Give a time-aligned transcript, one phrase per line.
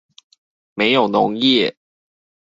[0.73, 1.75] 沒有農業